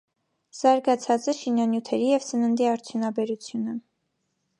Զարգացած 0.59 1.27
է 1.33 1.35
շինանյութերի 1.39 2.07
և 2.13 2.25
սննդի 2.29 2.67
արդյունաբերությունը։ 2.71 3.77